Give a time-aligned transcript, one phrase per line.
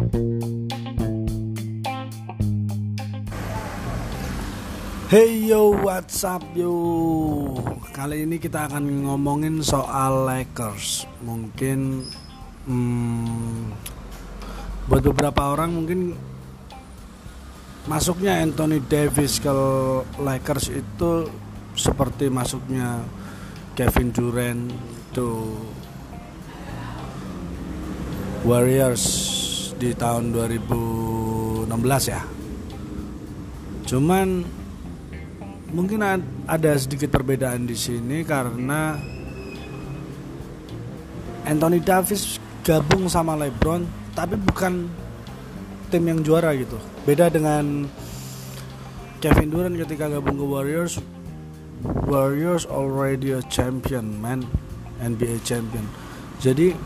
[0.00, 0.08] Hey
[5.44, 6.72] yo, what's up yo?
[7.92, 11.04] Kali ini kita akan ngomongin soal Lakers.
[11.20, 12.08] Mungkin
[12.64, 13.76] hmm,
[14.88, 16.16] buat beberapa orang mungkin
[17.84, 19.52] masuknya Anthony Davis ke
[20.16, 21.28] Lakers itu
[21.76, 23.04] seperti masuknya
[23.76, 24.72] Kevin Durant
[25.12, 25.60] to
[28.48, 29.39] Warriors
[29.80, 32.20] di tahun 2016 ya.
[33.88, 34.44] Cuman
[35.72, 36.04] mungkin
[36.44, 39.00] ada sedikit perbedaan di sini karena
[41.48, 44.84] Anthony Davis gabung sama LeBron tapi bukan
[45.88, 46.76] tim yang juara gitu.
[47.08, 47.88] Beda dengan
[49.24, 51.00] Kevin Durant ketika gabung ke Warriors.
[52.04, 54.44] Warriors already a champion, man.
[55.00, 55.88] NBA champion.
[56.44, 56.76] Jadi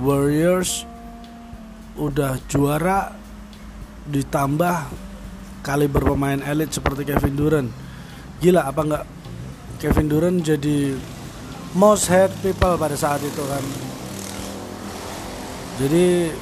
[0.00, 0.88] Warriors
[2.00, 3.12] udah juara
[4.08, 4.76] ditambah
[5.60, 7.70] kaliber pemain elit seperti Kevin Durant.
[8.40, 9.04] Gila apa enggak
[9.78, 10.96] Kevin Durant jadi
[11.76, 13.64] most hate people pada saat itu kan.
[15.82, 16.32] Jadi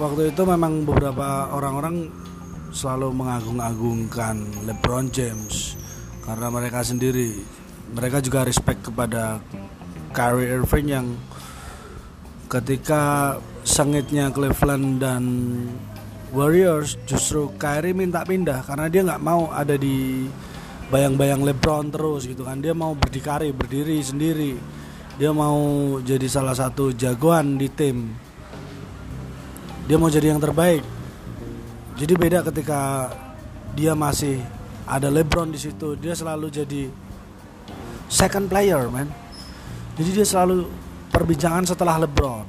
[0.00, 2.08] waktu itu memang beberapa orang-orang
[2.74, 5.78] selalu mengagung-agungkan LeBron James
[6.26, 7.38] karena mereka sendiri.
[7.94, 9.38] Mereka juga respect kepada
[10.10, 11.06] Kyrie Irving yang
[12.48, 15.22] ketika sengitnya Cleveland dan
[16.34, 20.26] Warriors justru Kyrie minta pindah karena dia nggak mau ada di
[20.90, 22.58] bayang-bayang LeBron terus gitu kan.
[22.58, 24.58] Dia mau berdikari berdiri sendiri.
[25.14, 25.56] Dia mau
[26.02, 28.10] jadi salah satu jagoan di tim.
[29.86, 30.82] Dia mau jadi yang terbaik.
[31.94, 33.14] Jadi beda ketika
[33.78, 34.42] dia masih
[34.84, 36.90] ada LeBron di situ dia selalu jadi
[38.10, 39.06] second player man.
[39.94, 40.66] Jadi dia selalu
[41.14, 42.46] perbincangan setelah LeBron.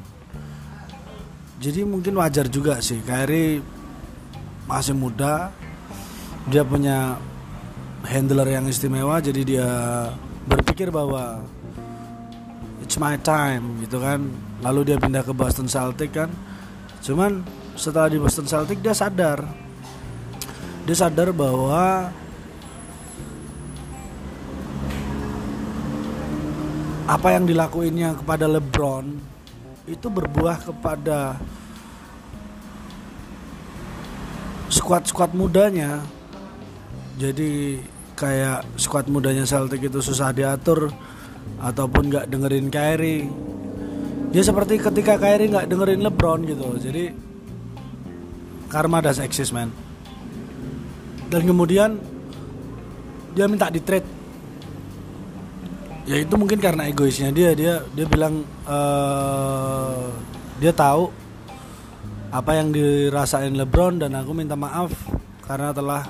[1.61, 3.61] Jadi mungkin wajar juga sih Kyrie
[4.65, 5.53] masih muda
[6.49, 7.21] dia punya
[8.05, 9.69] handler yang istimewa jadi dia
[10.45, 11.41] berpikir bahwa
[12.81, 14.29] it's my time gitu kan.
[14.61, 16.29] Lalu dia pindah ke Boston Celtics kan.
[17.01, 17.41] Cuman
[17.73, 19.41] setelah di Boston Celtics dia sadar.
[20.85, 22.13] Dia sadar bahwa
[27.05, 29.05] apa yang dilakuinnya kepada LeBron
[29.85, 31.37] itu berbuah kepada
[34.73, 36.01] squad-squad mudanya.
[37.21, 37.77] Jadi
[38.17, 40.89] kayak squad mudanya Celtic itu susah diatur
[41.61, 43.29] ataupun nggak dengerin Kyrie.
[44.33, 46.67] Dia seperti ketika Kyrie nggak dengerin LeBron gitu.
[46.81, 47.13] Jadi
[48.65, 49.69] karma das eksis man.
[51.29, 52.01] Dan kemudian
[53.37, 54.14] dia minta di trade
[56.05, 57.51] ya itu mungkin karena egoisnya dia.
[57.57, 60.13] Dia dia bilang uh,
[60.61, 61.09] dia tahu
[62.29, 64.93] apa yang dirasain LeBron dan aku minta maaf
[65.45, 66.03] karena telah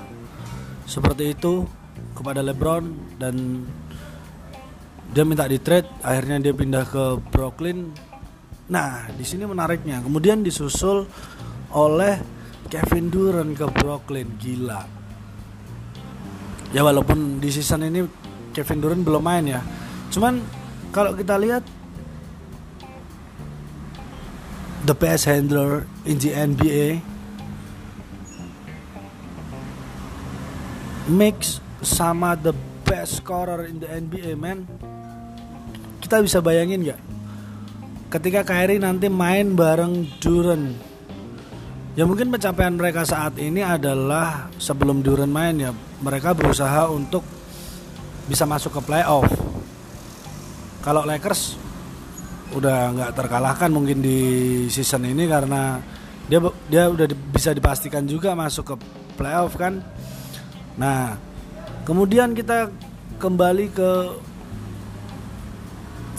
[0.86, 1.64] seperti itu
[2.16, 2.84] kepada LeBron
[3.20, 3.64] dan
[5.12, 7.90] dia minta di trade akhirnya dia pindah ke Brooklyn.
[8.68, 10.04] Nah di sini menariknya.
[10.04, 11.08] Kemudian disusul
[11.72, 12.20] oleh
[12.68, 14.36] Kevin Durant ke Brooklyn.
[14.36, 14.82] Gila.
[16.74, 18.02] Ya walaupun di season ini
[18.50, 19.62] Kevin Durant belum main ya
[20.16, 20.40] cuman
[20.96, 21.60] kalau kita lihat
[24.88, 27.04] the best handler in the NBA
[31.12, 32.56] mix sama the
[32.88, 34.64] best scorer in the NBA man.
[36.00, 37.06] Kita bisa bayangin gak
[38.06, 40.72] ketika Kyrie nanti main bareng Duran
[41.98, 47.26] ya mungkin pencapaian mereka saat ini adalah sebelum Duran main ya mereka berusaha untuk
[48.30, 49.26] bisa masuk ke playoff
[50.86, 51.58] kalau Lakers
[52.54, 54.18] udah nggak terkalahkan mungkin di
[54.70, 55.82] season ini karena
[56.30, 56.38] dia
[56.70, 58.74] dia udah bisa dipastikan juga masuk ke
[59.18, 59.82] playoff kan.
[60.78, 61.18] Nah,
[61.82, 62.70] kemudian kita
[63.18, 63.90] kembali ke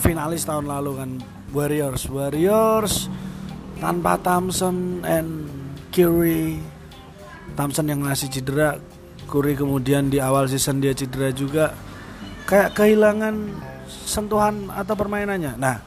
[0.03, 1.09] finalis tahun lalu kan
[1.55, 2.03] Warriors.
[2.11, 3.07] Warriors
[3.79, 5.47] tanpa Thompson and
[5.95, 6.59] Curry.
[7.55, 8.75] Thompson yang ngasih cedera,
[9.31, 11.71] Curry kemudian di awal season dia cedera juga.
[12.43, 13.35] Kayak kehilangan
[13.87, 15.55] sentuhan atau permainannya.
[15.55, 15.79] Nah,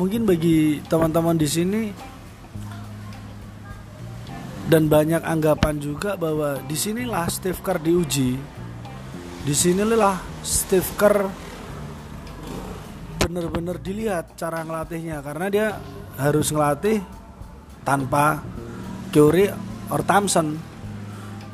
[0.00, 1.82] mungkin bagi teman-teman di sini
[4.66, 8.40] dan banyak anggapan juga bahwa di sinilah Steve Kerr diuji.
[9.42, 11.26] Di sinilah Steve Kerr
[13.22, 15.68] benar-benar dilihat cara ngelatihnya karena dia
[16.20, 17.00] harus ngelatih
[17.80, 18.44] tanpa
[19.12, 19.48] Curry
[19.92, 20.56] or Thompson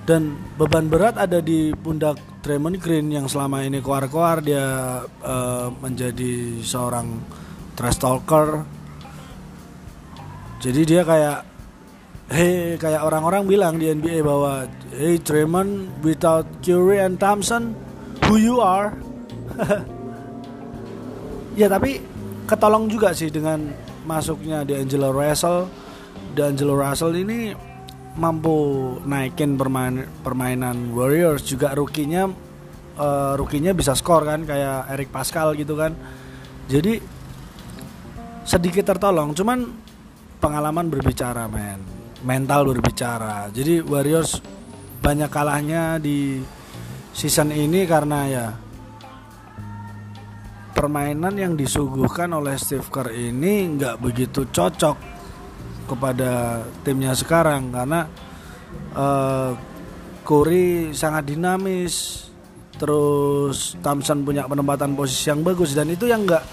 [0.09, 6.63] dan beban berat ada di pundak Draymond Green yang selama ini koar-koar dia uh, menjadi
[6.63, 7.19] seorang
[7.75, 8.63] trash talker
[10.59, 11.39] Jadi dia kayak
[12.29, 17.73] Hey, kayak orang-orang bilang di NBA bahwa Hey Draymond, without Curry and Thompson,
[18.29, 18.93] who you are?
[21.61, 22.05] ya tapi
[22.45, 23.73] ketolong juga sih dengan
[24.05, 25.73] masuknya di Angelo Russell.
[26.37, 27.57] Dan Angelo Russell ini
[28.19, 32.27] mampu naikin permain, permainan Warriors juga rukinya
[32.99, 35.95] uh, rukinya bisa skor kan kayak Eric Pascal gitu kan.
[36.69, 37.01] Jadi
[38.45, 39.65] sedikit tertolong, cuman
[40.43, 41.81] pengalaman berbicara men
[42.27, 43.47] mental berbicara.
[43.55, 44.43] Jadi Warriors
[44.99, 46.43] banyak kalahnya di
[47.15, 48.47] season ini karena ya
[50.75, 55.18] permainan yang disuguhkan oleh Steve Kerr ini nggak begitu cocok
[55.89, 58.05] kepada timnya sekarang karena
[58.93, 59.57] uh,
[60.93, 62.29] sangat dinamis
[62.77, 66.45] terus Thompson punya penempatan posisi yang bagus dan itu yang nggak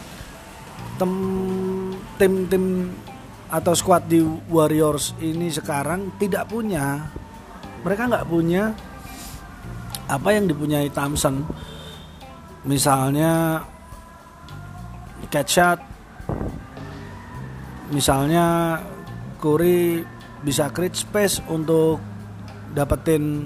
[2.15, 2.89] tim-tim
[3.51, 7.03] atau squad di Warriors ini sekarang tidak punya.
[7.85, 8.73] Mereka nggak punya
[10.09, 11.45] apa yang dipunyai Thompson.
[12.65, 13.61] Misalnya
[15.29, 15.79] catch shot
[17.93, 18.77] misalnya
[19.45, 20.01] Curry
[20.41, 22.01] bisa create space untuk
[22.73, 23.45] dapetin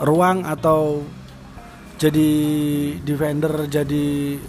[0.00, 1.04] ruang atau
[2.00, 2.30] jadi
[3.04, 4.40] defender jadi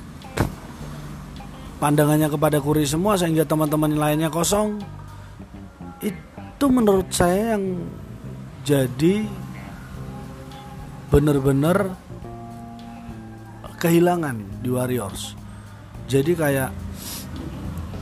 [1.84, 4.80] pandangannya kepada Kuri semua sehingga teman-teman lainnya kosong.
[6.00, 7.84] Itu menurut saya yang
[8.64, 9.28] jadi
[11.12, 11.92] benar-benar
[13.84, 15.34] kehilangan di Warriors.
[16.08, 16.70] Jadi kayak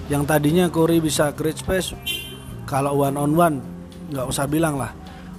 [0.08, 1.96] yang tadinya Kuri bisa create space
[2.68, 3.58] kalau one on one
[4.12, 4.92] nggak usah bilang lah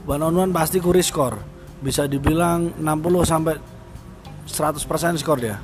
[0.04, 1.36] one on one pasti Kuri skor
[1.78, 2.84] bisa dibilang 60
[3.24, 3.54] sampai
[4.48, 5.56] 100% skor dia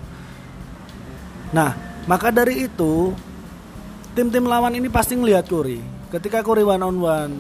[1.53, 3.17] nah maka dari itu
[4.15, 5.83] tim-tim lawan ini pasti ngelihat Curry.
[6.13, 7.35] Ketika Curry one on one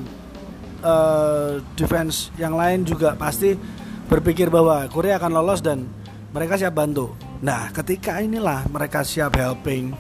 [0.83, 3.55] uh, defense yang lain juga pasti
[4.11, 5.87] berpikir bahwa Curry akan lolos dan
[6.35, 7.15] mereka siap bantu.
[7.45, 9.95] Nah, ketika inilah mereka siap helping.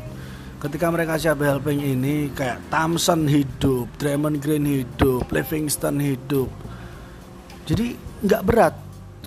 [0.64, 6.48] Ketika mereka siap helping ini kayak Thompson hidup, Draymond Green hidup, Livingston hidup.
[7.68, 7.92] Jadi
[8.24, 8.72] nggak berat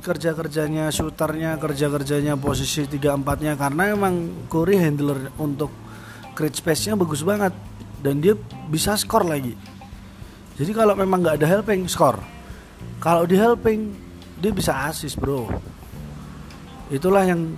[0.02, 5.70] kerja kerjanya shooternya kerja kerjanya posisi tiga empatnya karena emang Curry handler untuk
[6.34, 7.54] create space nya bagus banget.
[8.02, 8.34] Dan dia
[8.74, 9.54] bisa skor lagi.
[10.58, 12.18] Jadi kalau memang nggak ada helping skor.
[12.98, 13.94] Kalau di helping
[14.42, 15.46] dia bisa asis bro.
[16.90, 17.54] Itulah yang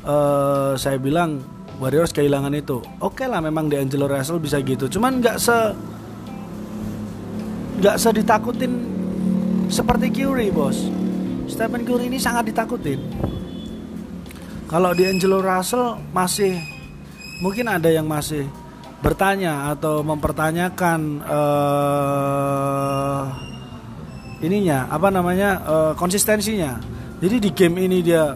[0.00, 4.86] uh, saya bilang Warriors kehilangan itu oke okay lah memang di Angelo Russell bisa gitu
[4.86, 5.56] cuman nggak se
[7.82, 8.72] nggak se ditakutin
[9.66, 11.02] seperti Curry bos
[11.52, 12.96] Stephen Curry ini sangat ditakutin.
[14.70, 16.56] Kalau di Angelo Russell masih
[17.44, 18.48] mungkin ada yang masih
[19.04, 23.24] bertanya atau mempertanyakan uh,
[24.40, 26.80] ininya apa namanya uh, konsistensinya.
[27.20, 28.32] Jadi di game ini dia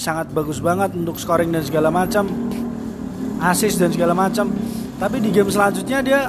[0.00, 2.24] sangat bagus banget untuk scoring dan segala macam,
[3.40, 4.52] assist dan segala macam.
[5.00, 6.20] Tapi di game selanjutnya dia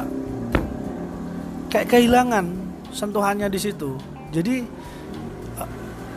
[1.68, 2.46] kayak kehilangan
[2.92, 4.00] sentuhannya di situ.
[4.32, 4.64] Jadi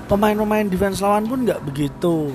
[0.07, 2.31] pemain-pemain defense lawan pun nggak begitu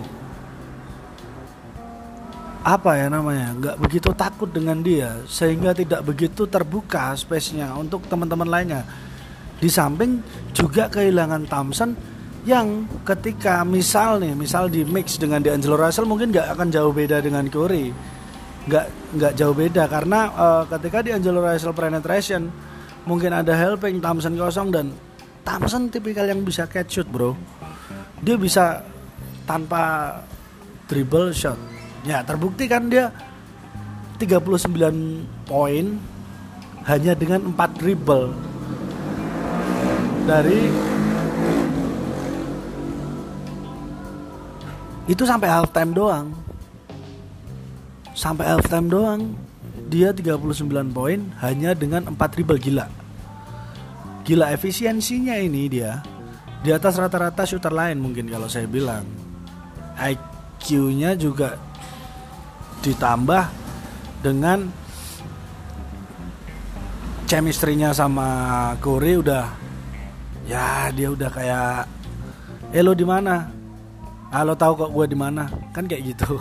[2.60, 8.46] apa ya namanya nggak begitu takut dengan dia sehingga tidak begitu terbuka space-nya untuk teman-teman
[8.46, 8.84] lainnya
[9.58, 10.20] di samping
[10.52, 11.96] juga kehilangan Thompson
[12.44, 16.92] yang ketika misal nih misal di mix dengan di Angelo Russell mungkin nggak akan jauh
[16.92, 17.92] beda dengan Curry
[18.70, 18.86] nggak
[19.18, 19.90] nggak jauh beda.
[19.90, 22.46] Karena uh, ketika di Angelo Russell penetration
[23.10, 24.94] mungkin ada helping Thompson kosong dan
[25.42, 27.34] Thompson tipikal yang bisa catch shoot bro.
[28.22, 28.86] Dia bisa
[29.50, 30.14] tanpa
[30.86, 31.58] dribble shot.
[32.06, 33.10] Ya terbukti kan dia
[34.22, 35.86] 39 poin
[36.86, 38.30] hanya dengan 4 dribble.
[40.30, 40.62] Dari
[45.10, 46.30] itu sampai half time doang
[48.20, 49.40] sampai half time doang.
[49.88, 50.60] Dia 39
[50.92, 52.92] poin hanya dengan 4 dribble gila.
[54.28, 56.04] Gila efisiensinya ini dia.
[56.60, 59.08] Di atas rata-rata shooter lain mungkin kalau saya bilang.
[60.00, 61.56] IQ-nya juga
[62.84, 63.44] ditambah
[64.24, 64.68] dengan
[67.28, 68.28] chemistry-nya sama
[68.80, 69.52] Corey udah
[70.48, 71.84] ya dia udah kayak
[72.72, 73.52] eh lo di mana?
[74.32, 75.52] Ah tahu kok gue di mana?
[75.76, 76.40] Kan kayak gitu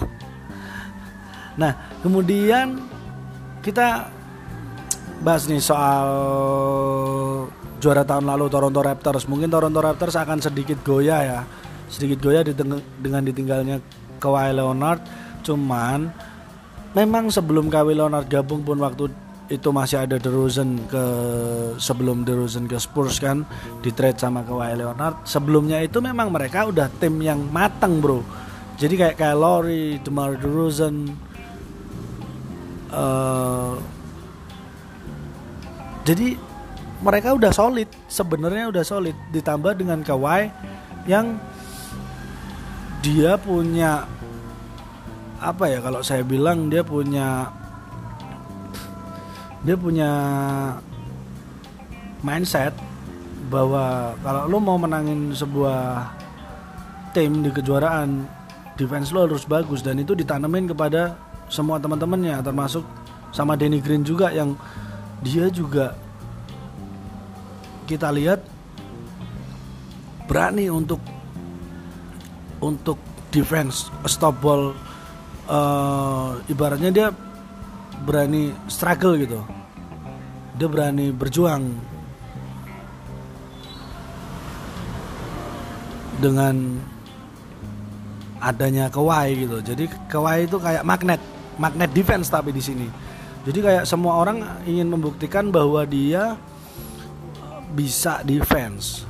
[1.59, 2.79] nah kemudian
[3.61, 4.07] kita
[5.19, 6.09] bahas nih soal
[7.79, 9.25] juara tahun lalu Toronto Raptors.
[9.27, 11.41] Mungkin Toronto Raptors akan sedikit goyah ya.
[11.89, 12.43] Sedikit goyah
[12.99, 13.83] dengan ditinggalnya
[14.19, 15.03] Kawhi Leonard.
[15.47, 16.11] Cuman
[16.93, 19.11] memang sebelum Kawhi Leonard gabung pun waktu
[19.49, 21.05] itu masih ada DeRozan ke
[21.81, 23.49] sebelum DeRozan ke Spurs kan
[23.81, 28.21] di trade sama Kawhi Leonard sebelumnya itu memang mereka udah tim yang matang bro
[28.77, 31.17] jadi kayak kayak Lowry, DeMar DeRozan
[32.93, 33.77] uh,
[36.05, 36.41] jadi
[36.99, 40.51] mereka udah solid sebenarnya udah solid ditambah dengan Kawhi
[41.07, 41.39] yang
[43.05, 44.05] dia punya
[45.39, 47.47] apa ya kalau saya bilang dia punya
[49.63, 50.11] dia punya
[52.27, 52.75] mindset
[53.47, 56.11] bahwa kalau lo mau menangin sebuah
[57.15, 58.27] tim di kejuaraan
[58.75, 61.15] defense lo harus bagus dan itu ditanemin kepada
[61.49, 62.85] semua teman-temannya termasuk
[63.33, 64.57] sama Danny Green juga yang
[65.25, 65.97] dia juga
[67.89, 68.45] kita lihat
[70.29, 71.01] berani untuk
[72.61, 73.01] untuk
[73.33, 74.77] defense stop ball
[75.49, 77.09] uh, ibaratnya dia
[78.05, 79.41] berani struggle gitu.
[80.59, 81.65] Dia berani berjuang
[86.19, 86.83] dengan
[88.43, 89.59] adanya kawai gitu.
[89.63, 91.23] Jadi kawai itu kayak magnet
[91.59, 92.87] magnet defense tapi di sini.
[93.45, 96.35] Jadi kayak semua orang ingin membuktikan bahwa dia
[97.75, 99.05] bisa defense.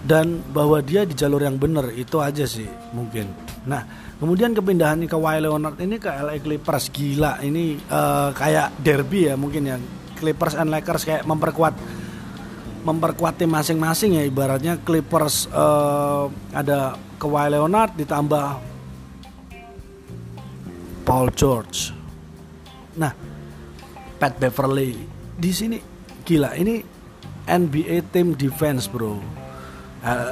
[0.00, 3.28] Dan bahwa dia di jalur yang benar itu aja sih mungkin.
[3.68, 3.84] Nah
[4.20, 7.40] Kemudian kepindahan ke Kawhi Leonard ini ke LA Clippers gila.
[7.40, 9.80] Ini uh, kayak derby ya mungkin ya.
[10.20, 11.72] Clippers and Lakers kayak memperkuat
[12.84, 14.22] memperkuat tim masing-masing ya.
[14.28, 18.60] Ibaratnya Clippers uh, ada Kawhi Leonard ditambah
[21.10, 21.90] Paul George.
[22.94, 23.10] Nah,
[24.22, 24.94] Pat Beverly
[25.34, 25.74] di sini
[26.22, 26.78] gila ini
[27.50, 29.18] NBA tim defense bro.
[30.06, 30.30] Uh,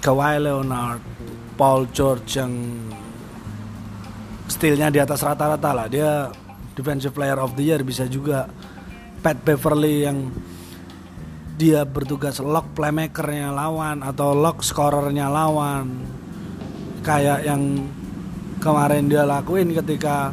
[0.00, 1.04] Kawhi Leonard,
[1.60, 2.56] Paul George yang
[4.48, 6.32] stylenya di atas rata-rata lah dia
[6.72, 8.48] defensive player of the year bisa juga
[9.20, 10.32] Pat Beverly yang
[11.60, 16.00] dia bertugas lock playmakernya lawan atau lock scorernya lawan
[17.04, 17.92] kayak yang
[18.62, 20.30] kemarin dia lakuin ketika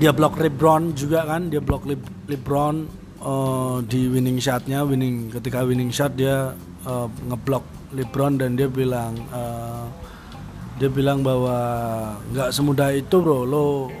[0.00, 1.84] dia block LeBron juga kan dia block
[2.26, 2.88] LeBron
[3.20, 6.56] uh, di winning shotnya winning ketika winning shot dia
[6.88, 7.62] uh, ngeblok
[7.92, 9.84] LeBron dan dia bilang uh,
[10.80, 11.56] dia bilang bahwa
[12.32, 13.44] nggak semudah itu bro.
[13.44, 13.92] Lo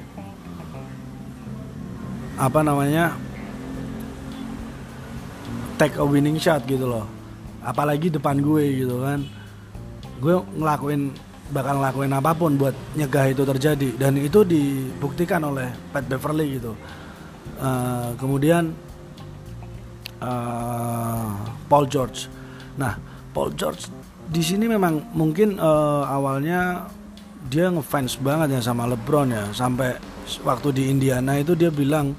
[2.40, 3.14] apa namanya
[5.76, 7.06] take a winning shot gitu loh.
[7.62, 9.22] Apalagi depan gue gitu kan.
[10.18, 11.12] Gue ngelakuin
[11.50, 13.88] bakal ngelakuin apa pun buat nyegah itu terjadi.
[13.98, 16.78] Dan itu dibuktikan oleh Pat Beverly gitu.
[17.58, 18.70] Uh, kemudian
[20.22, 21.34] uh,
[21.66, 22.30] Paul George.
[22.78, 22.96] Nah,
[23.34, 23.90] Paul George
[24.32, 26.88] di sini memang mungkin uh, awalnya
[27.52, 29.44] dia ngefans banget ya sama LeBron ya.
[29.52, 29.98] Sampai
[30.46, 32.16] waktu di Indiana itu dia bilang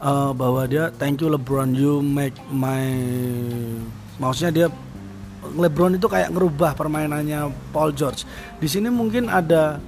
[0.00, 1.76] uh, bahwa dia thank you LeBron.
[1.76, 2.88] You make my
[4.16, 4.68] maksudnya dia
[5.42, 8.22] LeBron itu kayak ngerubah permainannya Paul George.
[8.62, 9.82] Di sini mungkin ada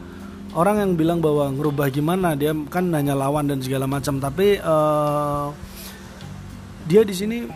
[0.55, 5.51] orang yang bilang bahwa ngerubah gimana dia kan hanya lawan dan segala macam tapi uh,
[6.87, 7.47] dia di sini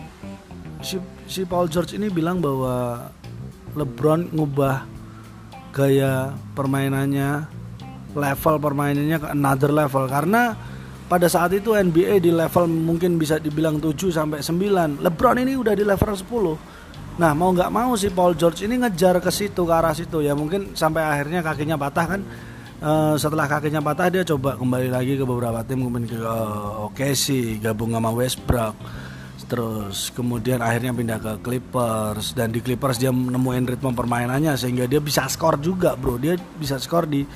[0.83, 3.07] si si Paul George ini bilang bahwa
[3.77, 4.83] LeBron ngubah
[5.69, 7.45] gaya permainannya,
[8.17, 10.57] level permainannya ke another level karena
[11.09, 15.01] pada saat itu NBA di level mungkin bisa dibilang 7 sampai 9.
[15.01, 16.78] LeBron ini udah di level 10.
[17.19, 20.23] Nah, mau nggak mau si Paul George ini ngejar ke situ ke arah situ.
[20.23, 22.21] Ya mungkin sampai akhirnya kakinya patah kan.
[22.79, 25.83] Uh, setelah kakinya patah dia coba kembali lagi ke beberapa tim.
[25.83, 28.75] Kemudian ke uh, OKC gabung sama Westbrook
[29.49, 32.31] terus kemudian akhirnya pindah ke Clippers.
[32.31, 36.15] Dan di Clippers dia nemuin ritme permainannya sehingga dia bisa skor juga bro.
[36.15, 37.27] Dia bisa skor di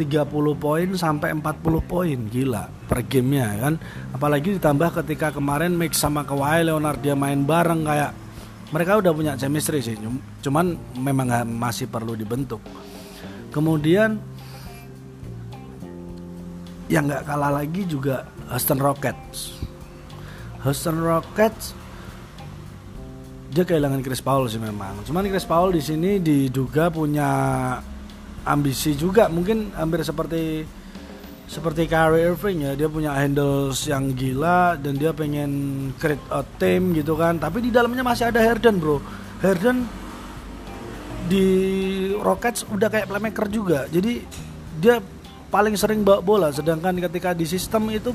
[0.00, 2.16] 30 poin sampai 40 poin.
[2.16, 3.74] Gila per gamenya kan.
[4.16, 8.29] Apalagi ditambah ketika kemarin mix sama Kawhi Leonard dia main bareng kayak
[8.70, 9.98] mereka udah punya chemistry sih
[10.46, 12.62] cuman memang masih perlu dibentuk.
[13.50, 14.14] Kemudian
[16.90, 19.58] yang nggak kalah lagi juga Houston Rockets.
[20.62, 21.74] Houston Rockets
[23.50, 25.02] dia kehilangan Chris Paul sih memang.
[25.02, 27.30] Cuman Chris Paul di sini diduga punya
[28.46, 29.26] ambisi juga.
[29.26, 30.62] Mungkin hampir seperti
[31.50, 35.50] seperti Kyrie Irving ya dia punya handles yang gila dan dia pengen
[35.98, 39.02] create a team gitu kan tapi di dalamnya masih ada Harden bro
[39.42, 39.82] Harden
[41.26, 41.46] di
[42.14, 44.22] Rockets udah kayak playmaker juga jadi
[44.78, 45.02] dia
[45.50, 48.14] paling sering bawa bola sedangkan ketika di sistem itu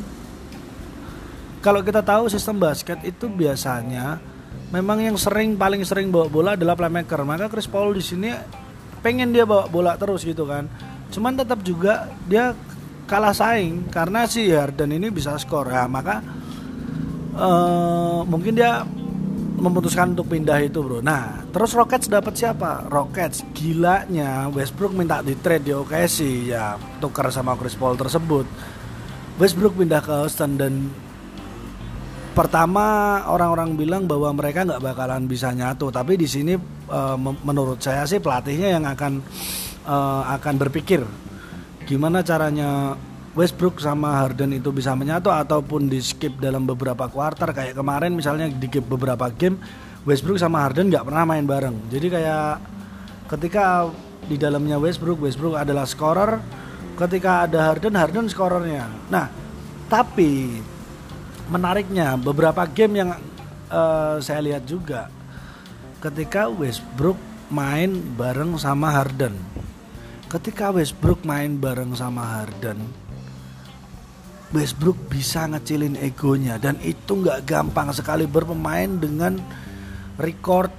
[1.60, 4.22] kalau kita tahu sistem basket itu biasanya
[4.70, 7.18] memang yang sering paling sering bawa bola adalah playmaker.
[7.26, 8.30] Maka Chris Paul di sini
[9.02, 10.70] pengen dia bawa bola terus gitu kan.
[11.10, 12.54] Cuman tetap juga dia
[13.06, 16.22] kalah saing karena si Harden ini bisa skor ya maka
[17.38, 18.82] uh, mungkin dia
[19.56, 21.00] memutuskan untuk pindah itu bro.
[21.00, 22.86] Nah terus Rockets dapat siapa?
[22.92, 28.46] Rockets gilanya Westbrook minta di trade di OKC ya tukar sama Chris Paul tersebut.
[29.40, 30.74] Westbrook pindah ke Houston dan
[32.36, 36.60] pertama orang-orang bilang bahwa mereka nggak bakalan bisa nyatu tapi di sini
[36.92, 39.24] uh, menurut saya sih pelatihnya yang akan
[39.88, 41.00] uh, akan berpikir
[41.86, 42.98] gimana caranya
[43.38, 48.50] Westbrook sama Harden itu bisa menyatu ataupun di skip dalam beberapa kuarter kayak kemarin misalnya
[48.50, 49.60] di skip beberapa game
[50.06, 51.90] Westbrook sama Harden nggak pernah main bareng.
[51.90, 52.62] Jadi kayak
[53.26, 53.90] ketika
[54.26, 56.42] di dalamnya Westbrook Westbrook adalah scorer.
[56.96, 58.88] Ketika ada Harden Harden scorernya.
[59.12, 59.28] Nah
[59.92, 60.64] tapi
[61.52, 63.10] menariknya beberapa game yang
[63.68, 65.12] uh, saya lihat juga
[66.00, 67.20] ketika Westbrook
[67.52, 69.36] main bareng sama Harden.
[70.26, 72.82] Ketika Westbrook main bareng sama Harden,
[74.50, 79.38] Westbrook bisa ngecilin egonya dan itu nggak gampang sekali berpemain dengan
[80.18, 80.74] record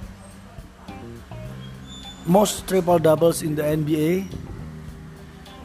[2.27, 4.27] most triple doubles in the NBA.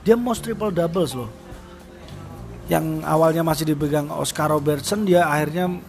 [0.07, 1.43] Dia most triple doubles loh
[2.71, 5.83] yang awalnya masih dipegang Oscar Robertson dia akhirnya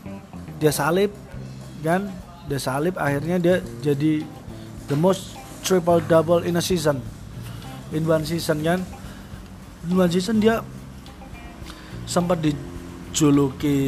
[0.58, 1.14] dia salib
[1.86, 2.10] kan
[2.50, 4.26] dia salib akhirnya dia jadi
[4.90, 7.00] the most triple double in a season
[7.94, 8.82] in one season kan
[9.88, 10.60] in one season dia
[12.10, 13.80] sempat dijuluki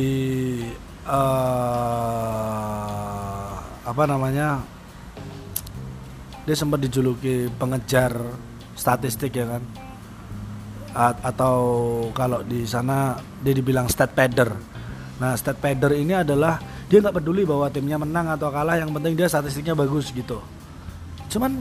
[1.10, 2.26] uh,
[3.86, 4.64] apa namanya
[6.46, 8.14] dia sempat dijuluki pengejar
[8.78, 9.64] statistik ya kan
[10.96, 11.58] atau
[12.16, 14.48] kalau di sana dia dibilang stat padder.
[15.20, 16.56] Nah, stat padder ini adalah
[16.88, 20.40] dia nggak peduli bahwa timnya menang atau kalah, yang penting dia statistiknya bagus gitu.
[21.28, 21.60] Cuman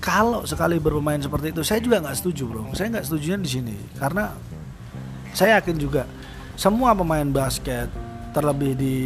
[0.00, 2.64] kalau sekali bermain seperti itu, saya juga nggak setuju, bro.
[2.72, 3.76] Saya nggak setujunya di sini.
[4.00, 4.32] Karena
[5.36, 6.08] saya yakin juga
[6.56, 7.92] semua pemain basket
[8.32, 8.96] terlebih di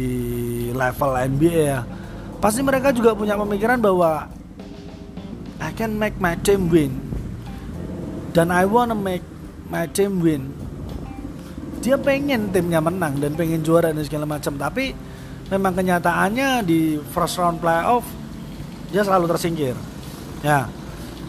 [0.73, 1.81] level NBA ya
[2.37, 4.29] pasti mereka juga punya pemikiran bahwa
[5.57, 6.95] I can make my team win.
[8.35, 9.23] Dan I wanna make
[9.71, 10.51] my team win.
[11.79, 14.55] Dia pengen timnya menang dan pengen juara dan segala macam.
[14.55, 14.95] Tapi
[15.51, 18.03] memang kenyataannya di first round playoff
[18.91, 19.75] dia selalu tersingkir.
[20.43, 20.67] Ya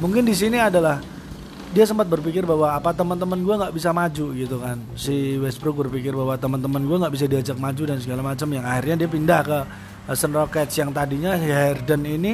[0.01, 1.01] mungkin di sini adalah
[1.77, 4.81] dia sempat berpikir bahwa apa teman-teman gue nggak bisa maju gitu kan.
[4.97, 8.49] Si Westbrook berpikir bahwa teman-teman gue nggak bisa diajak maju dan segala macam.
[8.49, 9.59] Yang akhirnya dia pindah ke
[10.09, 12.33] Houston Rockets yang tadinya Harden ini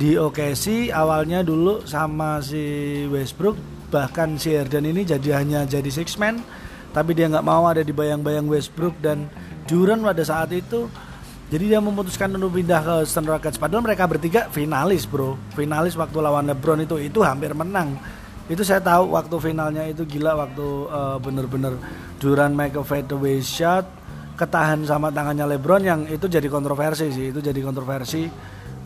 [0.00, 3.54] di OKC awalnya dulu sama si Westbrook.
[3.92, 6.42] Bahkan si Harden ini jadi hanya jadi six man.
[6.90, 8.98] Tapi dia nggak mau ada di bayang-bayang Westbrook.
[8.98, 9.28] Dan
[9.68, 10.90] Duran pada saat itu
[11.52, 13.60] jadi dia memutuskan untuk pindah ke Houston Rockets.
[13.60, 15.36] Padahal mereka bertiga finalis bro.
[15.52, 18.00] Finalis waktu lawan LeBron itu itu hampir menang.
[18.48, 21.76] Itu saya tahu waktu finalnya itu gila waktu uh, bener-bener
[22.16, 23.84] Duran make a fadeaway shot
[24.32, 28.32] ketahan sama tangannya LeBron yang itu jadi kontroversi sih itu jadi kontroversi.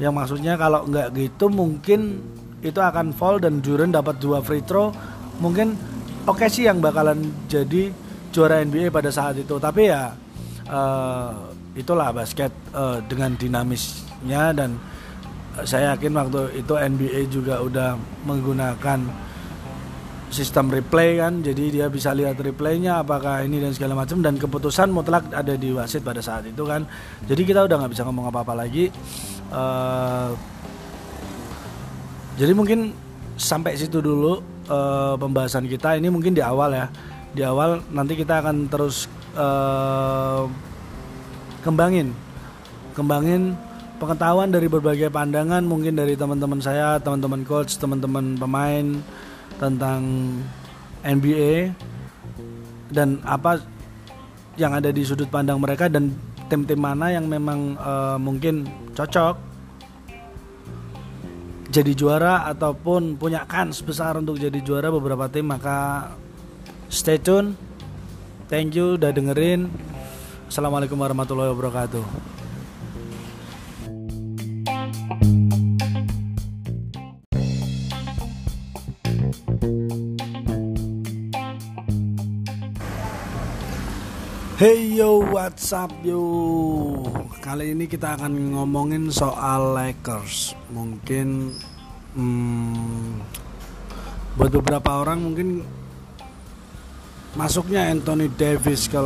[0.02, 2.18] Yang maksudnya kalau nggak gitu mungkin
[2.66, 4.90] itu akan fall dan Duren dapat dua free throw.
[5.38, 5.70] Mungkin
[6.26, 7.94] oke okay sih yang bakalan jadi
[8.34, 9.54] juara NBA pada saat itu.
[9.54, 10.10] Tapi ya
[10.66, 14.80] uh, itulah basket uh, dengan dinamisnya dan
[15.64, 17.96] saya yakin waktu itu NBA juga udah
[18.28, 19.00] menggunakan
[20.26, 24.90] sistem replay kan jadi dia bisa lihat replaynya apakah ini dan segala macam dan keputusan
[24.90, 26.84] mutlak ada di wasit pada saat itu kan.
[27.24, 28.90] Jadi kita udah nggak bisa ngomong apa apa lagi.
[29.48, 30.34] Uh,
[32.36, 32.92] jadi mungkin
[33.38, 35.96] sampai situ dulu uh, pembahasan kita.
[35.96, 36.86] Ini mungkin di awal ya.
[37.32, 39.06] Di awal nanti kita akan terus
[39.38, 40.44] uh,
[41.66, 42.14] kembangin.
[42.94, 43.58] Kembangin
[43.98, 48.86] pengetahuan dari berbagai pandangan mungkin dari teman-teman saya, teman-teman coach, teman-teman pemain
[49.58, 50.00] tentang
[51.02, 51.74] NBA
[52.94, 53.58] dan apa
[54.54, 56.14] yang ada di sudut pandang mereka dan
[56.46, 59.36] tim-tim mana yang memang uh, mungkin cocok
[61.66, 65.50] jadi juara ataupun punya kans besar untuk jadi juara beberapa tim.
[65.50, 66.08] Maka
[66.88, 67.58] stay tune.
[68.46, 69.66] Thank you udah dengerin
[70.46, 72.04] assalamualaikum warahmatullahi wabarakatuh
[84.56, 86.16] Hey yo, what's up yo?
[87.44, 90.56] Kali ini kita akan ngomongin soal Lakers.
[90.72, 91.52] Mungkin
[92.16, 93.20] hmm,
[94.40, 95.60] buat beberapa orang mungkin
[97.36, 98.98] masuknya Anthony Davis ke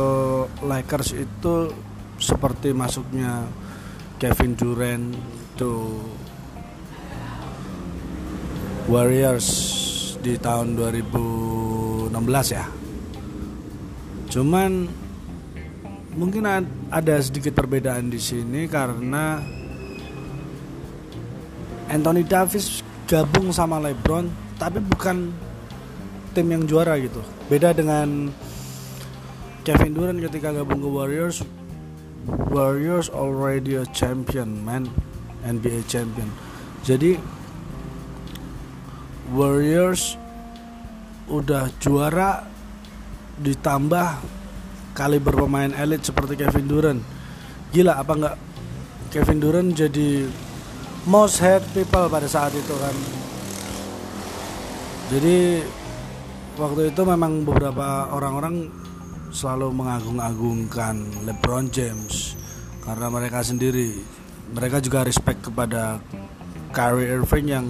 [0.63, 1.75] Lakers itu
[2.15, 3.43] seperti masuknya
[4.15, 5.11] Kevin Durant
[5.59, 5.99] to
[8.87, 9.47] Warriors
[10.23, 12.65] di tahun 2016 ya.
[14.31, 14.87] Cuman
[16.15, 16.43] mungkin
[16.87, 19.43] ada sedikit perbedaan di sini karena
[21.91, 25.50] Anthony Davis gabung sama LeBron tapi bukan
[26.31, 27.19] tim yang juara gitu.
[27.51, 28.31] Beda dengan
[29.61, 31.43] Kevin Durant ketika gabung ke Warriors.
[32.49, 34.89] Warriors already a champion man.
[35.41, 36.29] NBA champion.
[36.85, 37.17] Jadi
[39.33, 40.17] Warriors
[41.31, 42.45] udah juara
[43.41, 44.21] ditambah
[44.93, 47.01] kaliber pemain elit seperti Kevin Durant.
[47.71, 48.35] Gila apa enggak
[49.09, 50.27] Kevin Durant jadi
[51.07, 52.95] most hate people pada saat itu kan?
[55.11, 55.63] Jadi
[56.59, 58.67] waktu itu memang beberapa orang-orang
[59.31, 62.35] selalu mengagung-agungkan LeBron James
[62.83, 63.95] karena mereka sendiri.
[64.51, 66.03] Mereka juga respect kepada
[66.75, 67.67] Kyrie Irving yang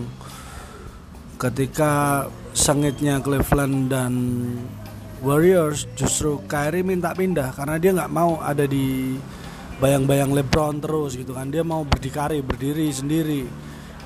[1.37, 2.25] ketika
[2.57, 4.13] sengitnya Cleveland dan
[5.21, 9.13] Warriors justru Kyrie minta pindah karena dia nggak mau ada di
[9.77, 11.53] bayang-bayang LeBron terus gitu kan.
[11.53, 13.45] Dia mau berdikari berdiri sendiri.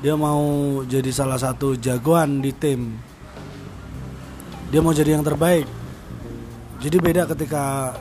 [0.03, 3.14] Dia mau jadi salah satu jagoan di tim
[4.75, 5.63] dia mau jadi yang terbaik.
[6.83, 7.95] Jadi beda ketika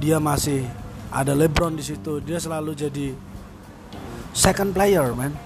[0.00, 0.64] dia masih
[1.12, 3.12] ada LeBron di situ dia selalu jadi
[4.32, 5.36] second player man.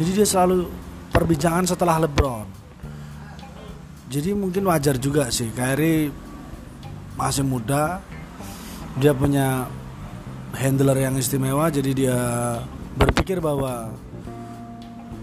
[0.00, 0.72] Jadi dia selalu
[1.12, 2.48] perbincangan setelah LeBron.
[4.08, 6.08] Jadi mungkin wajar juga sih Kyrie
[7.12, 8.00] masih muda
[8.96, 9.68] dia punya
[10.56, 12.18] handler yang istimewa jadi dia
[12.96, 13.92] berpikir bahwa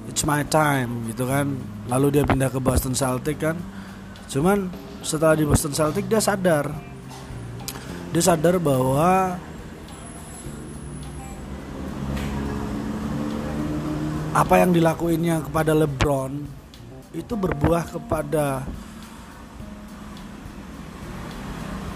[0.05, 1.58] it's my time gitu kan.
[1.89, 3.58] Lalu dia pindah ke Boston Celtics kan
[4.30, 4.70] cuman
[5.02, 6.70] setelah di Boston Celtics dia sadar.
[8.10, 9.38] Dia sadar bahwa
[14.34, 16.46] apa yang dilakuinnya kepada LeBron
[17.13, 18.65] itu berbuah kepada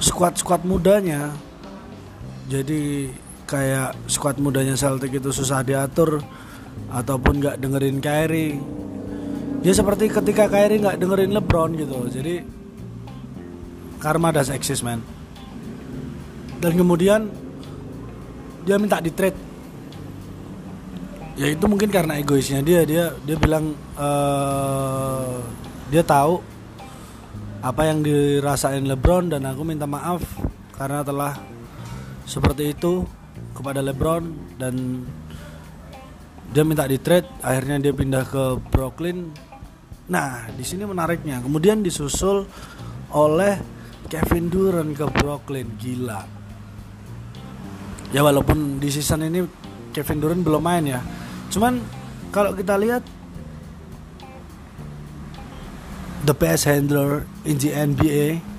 [0.02, 1.32] squad-squad mudanya.
[2.50, 3.14] Jadi
[3.48, 6.20] kayak squad mudanya Celtic itu susah diatur
[6.90, 8.83] ataupun nggak dengerin Kyrie
[9.64, 11.98] dia seperti ketika Kyrie nggak dengerin LeBron gitu.
[12.12, 12.44] Jadi
[14.04, 15.00] karma das eksis man.
[16.60, 17.32] Dan kemudian
[18.68, 19.40] dia minta di trade.
[21.40, 22.84] Ya itu mungkin karena egoisnya dia.
[22.84, 25.40] Dia dia bilang uh,
[25.88, 26.44] dia tahu
[27.64, 30.20] apa yang dirasain LeBron dan aku minta maaf
[30.76, 31.40] karena telah
[32.28, 33.08] seperti itu
[33.56, 34.28] kepada LeBron
[34.60, 35.08] dan
[36.52, 39.32] dia minta di trade akhirnya dia pindah ke Brooklyn
[40.14, 41.42] nah di sini menariknya.
[41.42, 42.46] Kemudian disusul
[43.10, 43.58] oleh
[44.06, 45.74] Kevin Durant ke Brooklyn.
[45.82, 46.22] Gila.
[48.14, 49.42] Ya walaupun di season ini
[49.90, 51.02] Kevin Durant belum main ya.
[51.50, 51.82] Cuman
[52.30, 53.02] kalau kita lihat
[56.30, 58.54] the best handler in the NBA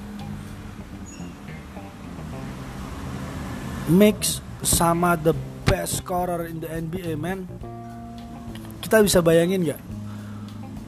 [3.95, 7.47] mix sama the best scorer in the NBA man.
[8.83, 9.95] Kita bisa bayangin nggak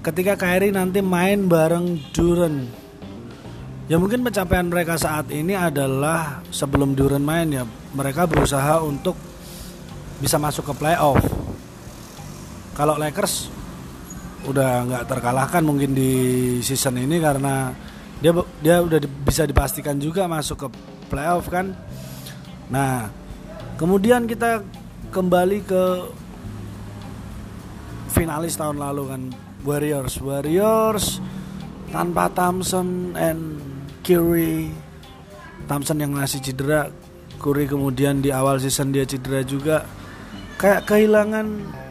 [0.06, 2.62] ketika Kyrie nanti main bareng Duran
[3.90, 9.18] ya mungkin pencapaian mereka saat ini adalah sebelum Duran main ya mereka berusaha untuk
[10.22, 11.20] bisa masuk ke playoff.
[12.78, 13.50] Kalau Lakers
[14.46, 16.12] udah nggak terkalahkan mungkin di
[16.62, 17.74] season ini karena
[18.22, 18.30] dia
[18.62, 20.68] dia udah di, bisa dipastikan juga masuk ke
[21.10, 21.74] playoff kan.
[22.70, 23.10] Nah,
[23.74, 24.62] kemudian kita
[25.10, 25.82] kembali ke
[28.14, 29.22] finalis tahun lalu kan
[29.66, 30.22] Warriors.
[30.22, 31.18] Warriors
[31.90, 33.58] tanpa Thompson and
[34.06, 34.70] Curry.
[35.66, 36.86] Thompson yang masih cedera,
[37.42, 39.82] Curry kemudian di awal season dia cedera juga.
[40.56, 41.46] Kayak kehilangan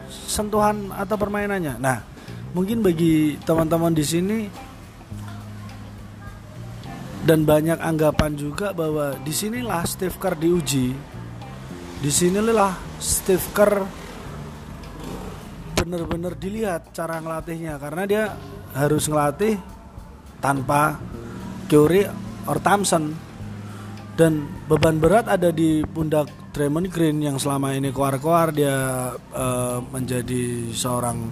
[0.08, 1.76] sentuhan atau permainannya.
[1.76, 2.00] Nah,
[2.56, 4.38] mungkin bagi teman-teman di sini
[7.26, 10.96] dan banyak anggapan juga bahwa di sinilah Steve Kerr diuji.
[11.96, 14.05] Di sinilah Steve Kerr
[15.86, 18.24] benar-benar dilihat cara ngelatihnya karena dia
[18.74, 19.54] harus ngelatih
[20.42, 20.98] tanpa
[21.70, 22.10] Curry
[22.50, 23.14] or Thompson.
[24.18, 30.74] Dan beban berat ada di pundak Draymond Green yang selama ini koar-koar dia uh, menjadi
[30.74, 31.30] seorang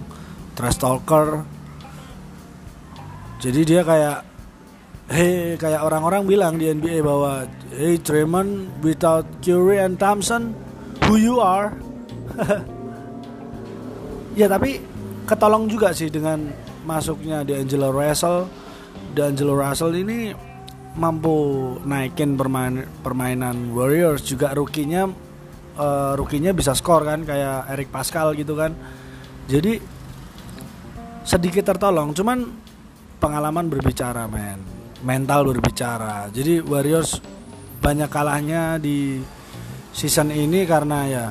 [0.55, 1.43] trash talker.
[3.43, 4.17] Jadi dia kayak
[5.11, 7.43] hey kayak orang-orang bilang di NBA bahwa
[7.75, 10.55] hey Draymond without Curry and Thompson
[11.09, 11.73] who you are
[14.35, 14.77] ya tapi
[15.25, 16.51] ketolong juga sih dengan
[16.85, 18.45] masuknya di Angelo Russell.
[19.15, 20.35] Dan Angelo Russell ini
[20.95, 21.35] mampu
[21.83, 24.53] naikin permain, permainan Warriors juga.
[24.53, 25.07] Rukinya
[25.79, 28.71] uh, rukinya bisa skor kan kayak Eric Pascal gitu kan.
[29.47, 29.81] Jadi
[31.25, 32.45] sedikit tertolong cuman
[33.17, 34.61] pengalaman berbicara men.
[35.05, 36.29] Mental berbicara.
[36.33, 37.19] Jadi Warriors
[37.81, 39.21] banyak kalahnya di
[39.93, 41.25] season ini karena ya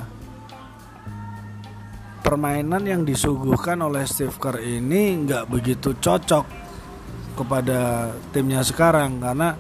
[2.25, 6.65] permainan yang disuguhkan oleh Steve Kerr ini nggak begitu cocok
[7.37, 9.53] kepada timnya sekarang karena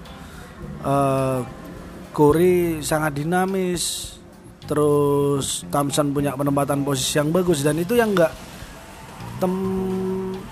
[0.80, 1.44] uh,
[2.16, 4.16] Curry sangat dinamis
[4.64, 8.32] terus Thompson punya penempatan posisi yang bagus dan itu yang nggak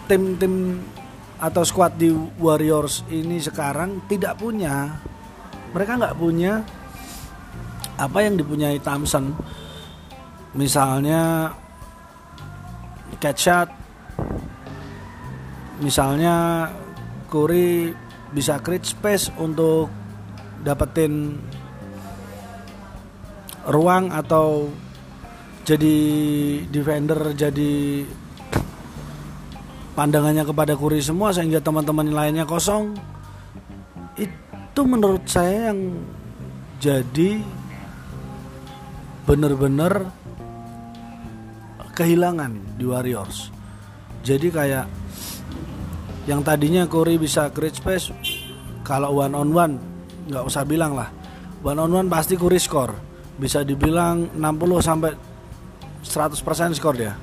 [0.04, 0.84] tim-tim
[1.40, 5.00] atau squad di Warriors ini sekarang tidak punya.
[5.72, 6.60] Mereka nggak punya
[7.96, 9.32] apa yang dipunyai Thompson.
[10.52, 11.48] Misalnya
[13.20, 13.48] catch
[15.82, 16.68] misalnya
[17.26, 17.90] Curry
[18.32, 19.90] bisa create space untuk
[20.62, 21.36] dapetin
[23.68, 24.70] ruang atau
[25.62, 25.96] jadi
[26.66, 28.02] defender jadi
[29.94, 32.96] pandangannya kepada Curry semua sehingga teman-teman lainnya kosong.
[34.18, 36.02] Itu menurut saya yang
[36.82, 37.38] jadi
[39.22, 40.10] bener-bener
[41.92, 43.52] kehilangan di Warriors.
[44.24, 44.86] Jadi kayak
[46.24, 48.14] yang tadinya Curry bisa create space
[48.86, 49.74] kalau one on one
[50.26, 51.10] nggak usah bilang lah.
[51.62, 52.94] One on one pasti Curry score.
[53.38, 55.12] Bisa dibilang 60 sampai
[56.02, 57.14] 100% skor dia.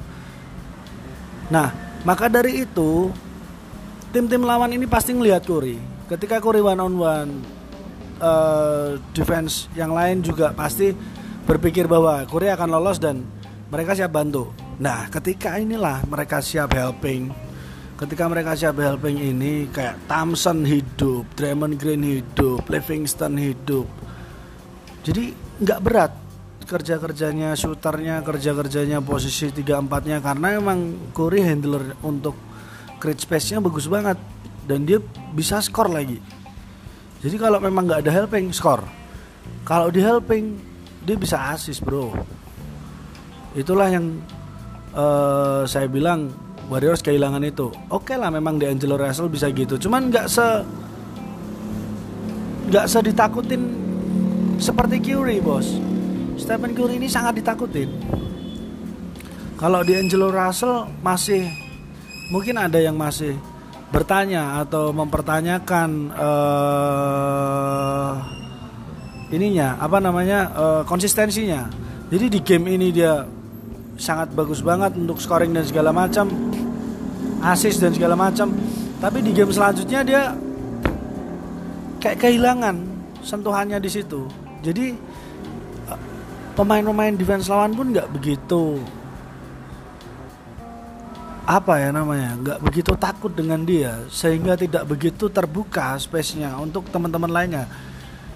[1.51, 3.11] Nah, maka dari itu
[4.09, 5.77] tim-tim lawan ini pasti ngelihat Curry.
[6.07, 7.31] Ketika Curry one on one
[8.23, 10.95] uh, defense yang lain juga pasti
[11.43, 13.25] berpikir bahwa Curry akan lolos dan
[13.69, 14.49] mereka siap bantu.
[14.81, 17.29] Nah, ketika inilah mereka siap helping.
[17.99, 23.85] Ketika mereka siap helping ini kayak Thompson hidup, Draymond Green hidup, Livingston hidup.
[25.03, 26.13] Jadi nggak berat
[26.63, 32.37] kerja kerjanya, shooternya, kerja kerjanya, posisi tiga empatnya karena emang Curry handler untuk
[33.03, 34.15] create space-nya bagus banget
[34.63, 35.03] dan dia
[35.35, 36.23] bisa skor lagi.
[37.19, 38.79] Jadi kalau memang nggak ada helping, skor.
[39.67, 40.55] Kalau di helping
[41.03, 42.38] dia bisa asis bro
[43.57, 44.21] itulah yang
[44.93, 46.29] uh, saya bilang
[46.69, 47.73] Warriors kehilangan itu.
[47.89, 49.81] Oke okay lah memang Angelo Russell bisa gitu.
[49.81, 50.45] Cuman nggak se
[52.69, 53.61] nggak se ditakutin
[54.61, 55.65] seperti Curry bos.
[56.37, 57.89] Stephen Curry ini sangat ditakutin.
[59.57, 61.49] Kalau Angelo Russell masih
[62.29, 63.33] mungkin ada yang masih
[63.89, 68.13] bertanya atau mempertanyakan uh,
[69.33, 71.65] ininya apa namanya uh, konsistensinya.
[72.13, 73.25] Jadi di game ini dia
[73.99, 76.31] sangat bagus banget untuk scoring dan segala macam.
[77.43, 78.55] Assist dan segala macam.
[78.99, 80.23] Tapi di game selanjutnya dia
[81.99, 82.75] kayak kehilangan
[83.23, 84.23] sentuhannya di situ.
[84.63, 84.95] Jadi
[86.55, 88.79] pemain-pemain defense lawan pun nggak begitu
[91.49, 94.03] apa ya namanya nggak begitu takut dengan dia.
[94.11, 97.65] Sehingga tidak begitu terbuka space-nya untuk teman-teman lainnya.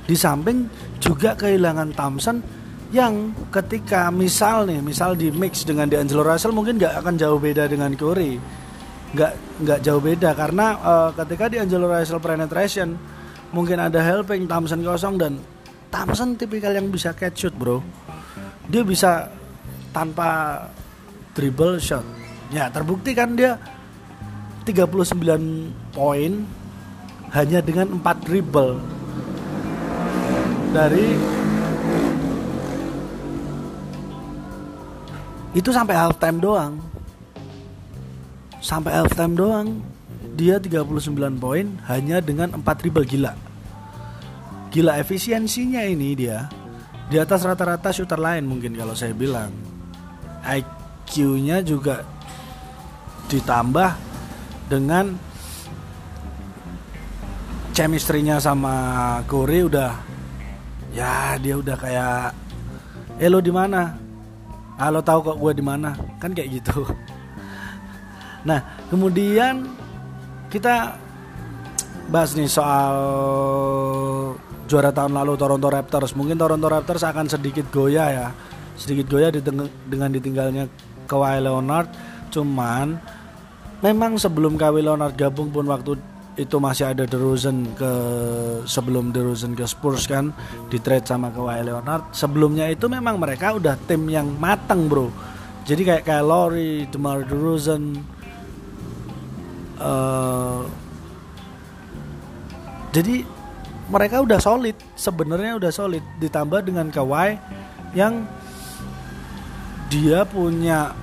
[0.03, 0.67] Di samping
[0.99, 2.62] juga kehilangan Thompson
[2.93, 7.65] yang ketika misal nih misal di mix dengan Angelo Russell mungkin nggak akan jauh beda
[7.65, 8.37] dengan Curry.
[9.17, 9.33] Nggak
[9.65, 12.93] nggak jauh beda karena uh, ketika Angelo Russell penetration
[13.49, 15.41] mungkin ada helping Thompson kosong dan
[15.89, 17.81] Thompson tipikal yang bisa catch shoot bro.
[18.69, 19.25] Dia bisa
[19.89, 20.61] tanpa
[21.33, 22.05] dribble shot.
[22.53, 23.57] Ya terbukti kan dia
[24.69, 25.17] 39
[25.97, 26.31] poin
[27.33, 28.77] hanya dengan 4 dribble.
[30.73, 31.17] Dari
[35.53, 36.81] itu sampai half time doang.
[38.57, 39.67] Sampai half time doang.
[40.33, 43.37] Dia 39 poin hanya dengan 4 dribble gila.
[44.73, 46.49] Gila efisiensinya ini dia.
[47.05, 49.53] Di atas rata-rata shooter lain mungkin kalau saya bilang.
[50.43, 52.01] IQ-nya juga
[53.29, 53.89] ditambah
[54.67, 55.15] dengan
[57.73, 58.73] chemistry-nya sama
[59.25, 59.91] Curry udah
[60.93, 62.37] ya dia udah kayak
[63.17, 64.02] eh lo di mana
[64.77, 65.93] halo tahu kok gue di mana?
[66.17, 66.85] Kan kayak gitu.
[68.43, 68.59] Nah
[68.91, 69.69] kemudian
[70.49, 70.97] kita
[72.11, 72.95] bahas nih soal
[74.67, 76.13] juara tahun lalu Toronto Raptors.
[76.17, 78.27] Mungkin Toronto Raptors akan sedikit goyah ya.
[78.73, 79.29] Sedikit goyah
[79.87, 80.67] dengan ditinggalnya
[81.05, 81.89] Kawhi Leonard.
[82.33, 82.97] Cuman
[83.85, 85.99] memang sebelum Kawhi Leonard gabung pun waktu
[86.33, 87.93] itu masih ada DeRozan ke
[88.65, 90.33] sebelum DeRozan ke Spurs kan
[90.67, 92.09] di trade sama Kawhi Leonard.
[92.09, 95.13] Sebelumnya itu memang mereka udah tim yang matang bro.
[95.63, 98.01] Jadi kayak kayak Lowry, DeMar DeRozan
[99.79, 100.65] uh,
[102.93, 103.25] jadi
[103.89, 106.05] mereka udah solid sebenarnya udah solid.
[106.21, 107.37] Ditambah dengan Kawhi
[107.97, 108.25] yang
[109.89, 110.93] dia punya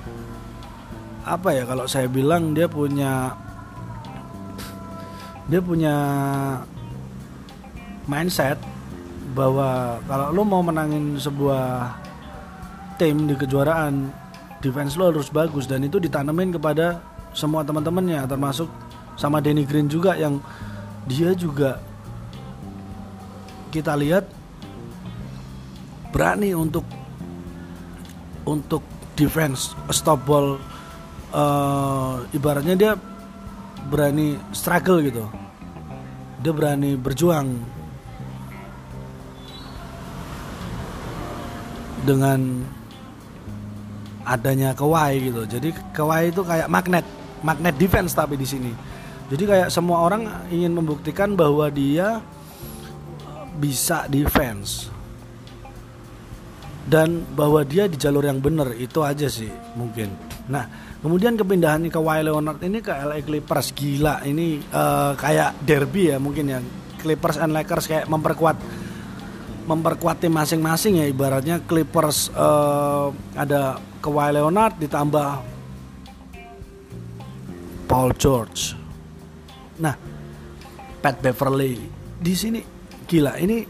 [1.22, 3.34] apa ya kalau saya bilang dia punya
[5.46, 5.94] dia punya
[8.11, 8.59] mindset
[9.33, 11.94] bahwa kalau lo mau menangin sebuah
[12.98, 14.11] tim di kejuaraan
[14.61, 17.00] defense lo harus bagus dan itu ditanemin kepada
[17.33, 18.66] semua teman-temannya termasuk
[19.14, 20.42] sama Danny Green juga yang
[21.07, 21.79] dia juga
[23.70, 24.26] kita lihat
[26.11, 26.83] berani untuk
[28.42, 28.83] untuk
[29.14, 30.59] defense stop ball
[31.31, 32.92] uh, ibaratnya dia
[33.90, 35.26] berani struggle gitu.
[36.40, 37.59] Dia berani berjuang
[42.07, 42.64] dengan
[44.24, 45.42] adanya kewai gitu.
[45.44, 47.05] Jadi kewai itu kayak magnet
[47.42, 48.72] magnet defense tapi di sini.
[49.31, 52.22] Jadi kayak semua orang ingin membuktikan bahwa dia
[53.59, 54.88] bisa defense.
[56.90, 60.11] Dan bahwa dia di jalur yang benar itu aja sih mungkin.
[60.50, 66.12] Nah kemudian kepindahan ke Kawhi Leonard ini ke LA Clippers gila ini uh, kayak derby
[66.12, 66.60] ya mungkin ya
[67.00, 68.60] Clippers and Lakers kayak memperkuat
[69.64, 75.28] memperkuat tim masing-masing ya ibaratnya Clippers uh, ada Kawhi Leonard ditambah
[77.90, 78.78] Paul George.
[79.82, 79.98] Nah,
[81.02, 81.74] Pat Beverly
[82.20, 82.60] di sini
[83.08, 83.66] gila ini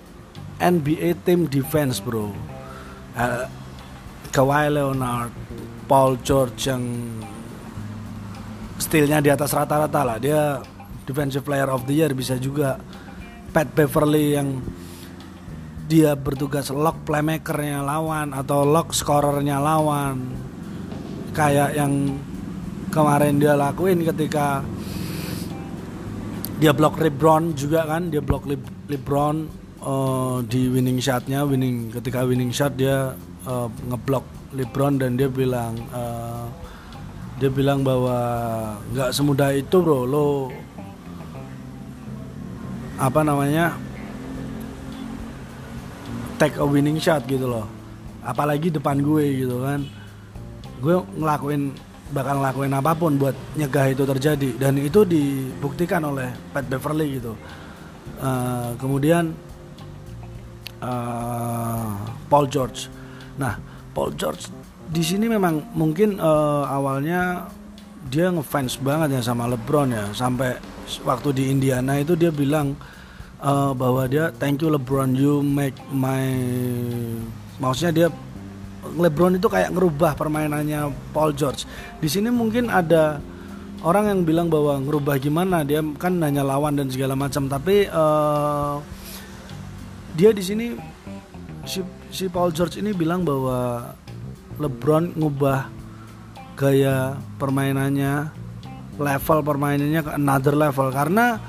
[0.60, 2.28] NBA tim defense bro.
[3.16, 3.46] Uh,
[4.30, 5.34] Kawhi Leonard,
[5.90, 6.86] Paul George yang
[8.78, 10.22] stylenya di atas rata-rata lah.
[10.22, 10.62] Dia
[11.02, 12.78] defensive player of the year bisa juga.
[13.50, 14.62] Pat Beverly yang
[15.90, 20.22] dia bertugas lock playmakernya lawan atau lock scorernya lawan
[21.34, 22.14] kayak yang
[22.94, 24.62] kemarin dia lakuin ketika
[26.62, 28.54] dia blok LeBron juga kan dia blok Le
[28.86, 29.36] LeBron
[29.82, 33.18] uh, di winning shotnya winning ketika winning shot dia
[33.50, 36.50] uh, ngeblok LeBron dan dia bilang uh,
[37.38, 38.18] dia bilang bahwa
[38.92, 40.04] nggak semudah itu bro.
[40.04, 40.50] Lo
[43.00, 43.78] apa namanya
[46.36, 47.64] take a winning shot gitu loh.
[48.20, 49.86] Apalagi depan gue gitu kan.
[50.82, 51.72] Gue ngelakuin
[52.10, 54.50] bakal ngelakuin apa pun buat nyegah itu terjadi.
[54.58, 57.32] Dan itu dibuktikan oleh Pat Beverly gitu.
[58.20, 59.32] Uh, kemudian
[60.84, 61.94] uh,
[62.28, 62.92] Paul George.
[63.40, 64.50] Nah Paul George.
[64.90, 67.46] Di sini memang mungkin uh, awalnya
[68.10, 70.06] dia ngefans banget ya sama LeBron ya.
[70.16, 70.56] Sampai
[71.06, 72.74] waktu di Indiana itu dia bilang
[73.38, 76.26] uh, bahwa dia thank you LeBron you make my
[77.62, 78.08] maksudnya dia
[78.80, 81.68] LeBron itu kayak ngerubah permainannya Paul George.
[82.00, 83.20] Di sini mungkin ada
[83.84, 87.46] orang yang bilang bahwa ngerubah gimana dia kan nanya lawan dan segala macam.
[87.46, 88.80] Tapi uh,
[90.16, 90.74] dia di sini
[91.64, 91.80] si,
[92.12, 93.90] si Paul George ini bilang bahwa
[94.60, 95.68] LeBron ngubah
[96.56, 98.28] gaya permainannya
[99.00, 100.92] level permainannya ke another level.
[100.92, 101.40] Karena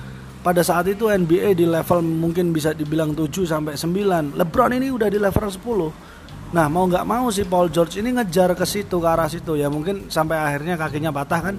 [0.42, 5.10] pada saat itu NBA di level mungkin bisa dibilang 7 sampai 9 LeBron ini udah
[5.12, 6.12] di level 10
[6.52, 9.56] Nah mau nggak mau si Paul George ini ngejar ke situ ke arah situ.
[9.56, 11.56] Ya mungkin sampai akhirnya kakinya patah kan.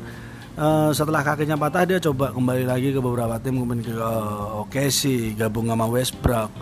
[0.52, 3.56] Uh, setelah kakinya patah dia coba kembali lagi ke beberapa tim.
[3.56, 6.52] Kemudian ke uh, OKC gabung sama Westbrook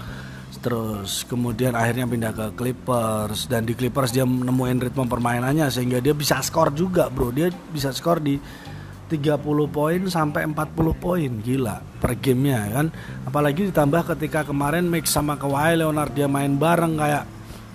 [0.61, 3.49] terus kemudian akhirnya pindah ke Clippers.
[3.49, 7.33] Dan di Clippers dia nemuin ritme permainannya sehingga dia bisa skor juga bro.
[7.33, 8.37] Dia bisa skor di
[9.11, 9.43] 30
[9.73, 11.31] poin sampai 40 poin.
[11.43, 12.87] Gila per gamenya kan?
[13.27, 17.25] Apalagi ditambah ketika kemarin mix sama Kawhi Leonard dia main bareng kayak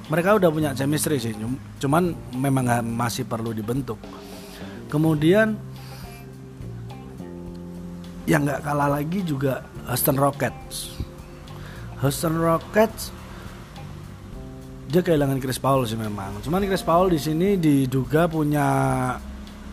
[0.08, 1.34] mereka udah punya chemistry sih.
[1.82, 3.98] Cuman memang masih perlu dibentuk.
[4.88, 5.58] Kemudian
[8.26, 10.98] yang nggak kalah lagi juga Houston Rockets
[12.04, 13.14] Houston Rockets.
[14.86, 16.40] Dia kehilangan Chris Paul sih memang.
[16.46, 18.68] Cuman Chris Paul di sini diduga punya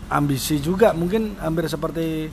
[0.09, 0.93] ambisi juga.
[0.97, 2.29] Mungkin hampir seperti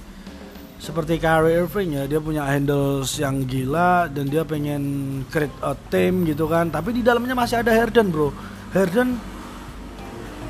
[0.80, 2.04] seperti Kyrie Irving ya.
[2.08, 4.84] Dia punya handles yang gila dan dia pengen
[5.28, 6.72] create a team gitu kan.
[6.72, 8.32] Tapi di dalamnya masih ada Harden bro.
[8.72, 9.20] Harden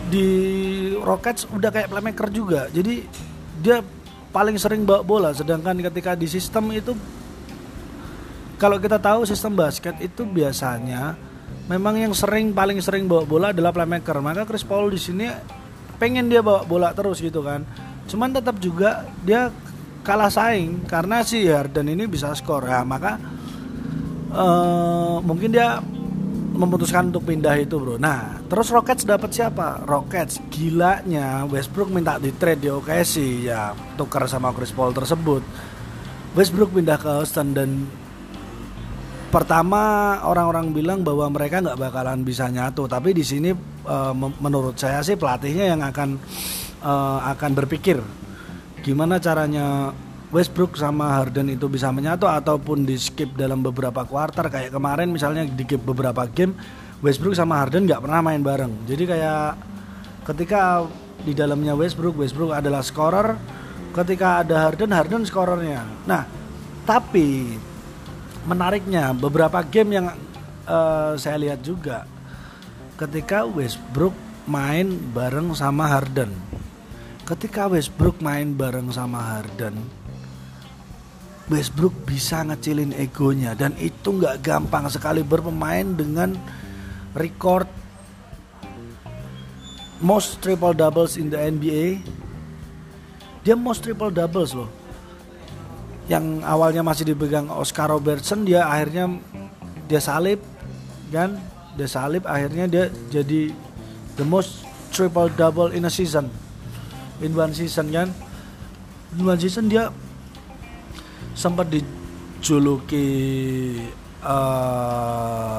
[0.10, 0.28] di
[0.98, 2.70] Rockets udah kayak playmaker juga.
[2.70, 3.06] Jadi
[3.62, 3.82] dia
[4.30, 5.30] paling sering bawa bola.
[5.34, 6.94] Sedangkan ketika di sistem itu
[8.60, 11.16] kalau kita tahu sistem basket itu biasanya
[11.72, 15.26] memang yang sering paling sering bawa bola adalah playmaker maka Chris Paul di sini
[15.96, 17.64] pengen dia bawa bola terus gitu kan
[18.12, 19.50] cuman tetap juga dia
[20.04, 23.16] kalah saing karena si Harden ini bisa skor ya maka
[24.34, 25.80] uh, mungkin dia
[26.60, 27.96] memutuskan untuk pindah itu bro.
[27.96, 29.80] Nah terus Rockets dapat siapa?
[29.88, 35.40] Rockets gilanya Westbrook minta di trade di OKC ya tukar sama Chris Paul tersebut.
[36.36, 37.88] Westbrook pindah ke Houston dan
[39.30, 42.90] pertama orang-orang bilang bahwa mereka nggak bakalan bisa nyatu.
[42.90, 43.54] Tapi di sini
[43.86, 46.18] uh, menurut saya sih pelatihnya yang akan
[46.84, 48.02] uh, akan berpikir
[48.82, 49.94] gimana caranya
[50.30, 55.46] Westbrook sama Harden itu bisa menyatu ataupun di skip dalam beberapa kuarter kayak kemarin misalnya
[55.46, 56.54] di skip beberapa game
[57.02, 58.86] Westbrook sama Harden nggak pernah main bareng.
[58.86, 59.58] Jadi kayak
[60.28, 60.86] ketika
[61.24, 63.38] di dalamnya Westbrook Westbrook adalah scorer.
[63.90, 65.82] Ketika ada Harden Harden scorernya.
[66.06, 66.22] Nah
[66.86, 67.58] tapi
[68.50, 69.14] menariknya.
[69.14, 70.08] Beberapa game yang
[70.66, 72.10] uh, saya lihat juga
[72.98, 74.18] ketika Westbrook
[74.50, 76.34] main bareng sama Harden
[77.30, 79.78] ketika Westbrook main bareng sama Harden
[81.50, 83.58] Westbrook bisa ngecilin egonya.
[83.58, 86.38] Dan itu nggak gampang sekali berpemain dengan
[87.18, 87.66] record
[90.00, 92.00] most triple doubles in the NBA
[93.44, 94.72] dia most triple doubles loh
[96.10, 99.22] yang awalnya masih dipegang Oscar Robertson dia akhirnya
[99.86, 100.42] dia salib
[101.14, 101.38] kan?
[101.78, 103.54] Dia salib akhirnya dia jadi
[104.18, 106.34] the most triple double in a season.
[107.22, 108.10] In one season kan?
[109.14, 109.94] In one season dia
[111.38, 113.06] sempat dijuluki
[114.26, 115.54] uh,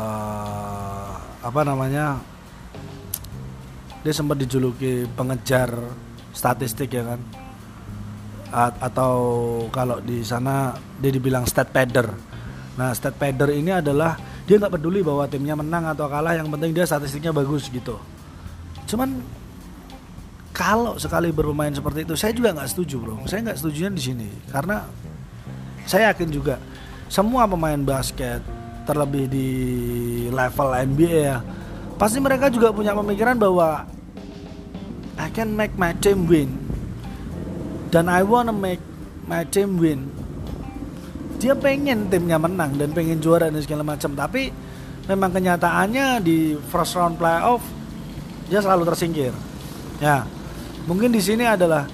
[1.46, 2.18] apa namanya?
[4.02, 5.70] Dia sempat dijuluki pengejar
[6.34, 7.39] statistik ya kan
[8.52, 9.14] Atau
[9.70, 12.10] kalau di sana dia dibilang stat padder
[12.78, 16.74] nah stat padder ini adalah dia nggak peduli bahwa timnya menang atau kalah yang penting
[16.74, 17.98] dia statistiknya bagus gitu.
[18.88, 19.20] Cuman
[20.50, 23.14] kalau sekali bermain seperti itu saya juga nggak setuju bro.
[23.30, 24.82] Saya nggak setuju di sini karena
[25.86, 26.58] saya yakin juga
[27.10, 28.38] semua pemain basket
[28.86, 29.48] terlebih di
[30.30, 31.38] level NBA ya
[31.98, 33.86] pasti mereka juga punya pemikiran bahwa
[35.20, 36.54] I can make my team win
[37.90, 38.80] dan I wanna make
[39.26, 40.06] my team win.
[41.42, 44.14] Dia pengen timnya menang dan pengen juara dan segala macam.
[44.14, 44.52] Tapi
[45.10, 47.60] memang kenyataannya di first round playoff
[48.46, 49.34] dia selalu tersingkir.
[49.98, 50.24] Ya
[50.86, 51.86] mungkin di sini adalah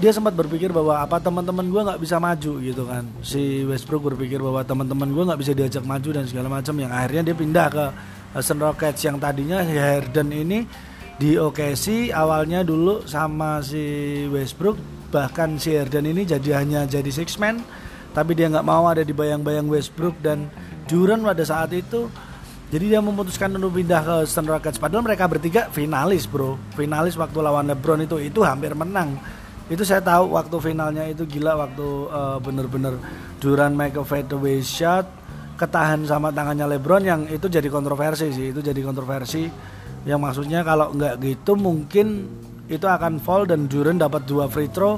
[0.00, 3.04] dia sempat berpikir bahwa apa teman-teman gue nggak bisa maju gitu kan.
[3.20, 6.74] Si Westbrook berpikir bahwa teman-teman gue nggak bisa diajak maju dan segala macam.
[6.80, 7.84] Yang akhirnya dia pindah ke
[8.32, 10.64] Houston Rockets yang tadinya Harden ini
[11.20, 17.36] di OKC awalnya dulu sama si Westbrook bahkan si Harden ini jadi hanya jadi six
[17.36, 17.60] man
[18.10, 20.50] tapi dia nggak mau ada di bayang-bayang Westbrook dan
[20.90, 22.10] Duran pada saat itu
[22.70, 24.78] jadi dia memutuskan untuk pindah ke Houston Rockets.
[24.78, 26.54] Padahal mereka bertiga finalis bro.
[26.78, 29.18] Finalis waktu lawan LeBron itu itu hampir menang.
[29.66, 32.94] Itu saya tahu waktu finalnya itu gila waktu uh, bener-bener
[33.42, 35.06] Duran make a fadeaway shot
[35.58, 39.50] ketahan sama tangannya LeBron yang itu jadi kontroversi sih itu jadi kontroversi.
[40.06, 42.30] Yang maksudnya kalau nggak gitu mungkin
[42.70, 44.96] itu akan fall dan Duran dapat dua free throw.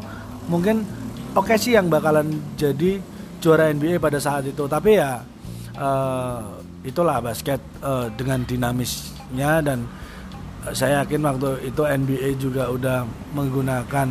[0.52, 0.84] Mungkin
[1.32, 2.28] oke okay sih yang bakalan
[2.60, 3.00] jadi
[3.40, 4.68] juara NBA pada saat itu.
[4.68, 5.24] Tapi ya
[5.80, 9.88] uh, itulah basket uh, dengan dinamisnya dan
[10.70, 13.02] saya yakin waktu itu NBA juga udah
[13.34, 14.08] menggunakan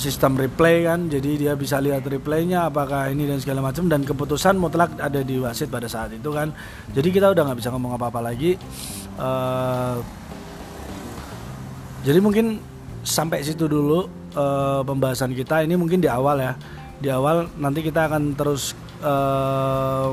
[0.00, 1.12] sistem replay kan.
[1.12, 3.84] Jadi dia bisa lihat replaynya apakah ini dan segala macam.
[3.90, 6.54] Dan keputusan mutlak ada di wasit pada saat itu kan.
[6.94, 8.56] Jadi kita udah nggak bisa ngomong apa-apa lagi.
[9.20, 10.19] Uh,
[12.00, 12.60] jadi mungkin
[13.04, 15.64] sampai situ dulu uh, pembahasan kita.
[15.64, 16.52] Ini mungkin di awal ya.
[17.00, 18.72] Di awal nanti kita akan terus
[19.04, 20.12] uh,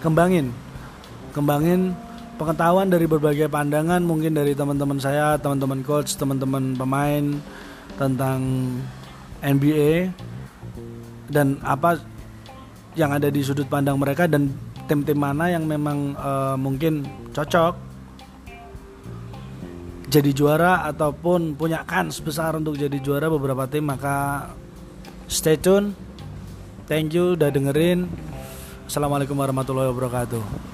[0.00, 0.52] kembangin.
[1.32, 1.96] Kembangin
[2.36, 7.24] pengetahuan dari berbagai pandangan mungkin dari teman-teman saya teman-teman coach teman-teman pemain
[8.00, 8.40] tentang
[9.44, 10.10] NBA
[11.28, 12.00] dan apa
[12.98, 14.52] yang ada di sudut pandang mereka dan
[14.90, 17.91] tim-tim mana yang memang uh, mungkin cocok
[20.12, 24.52] jadi juara ataupun punya kans besar untuk jadi juara beberapa tim maka
[25.24, 25.96] stay tune.
[26.84, 28.12] Thank you udah dengerin.
[28.84, 30.71] Assalamualaikum warahmatullahi wabarakatuh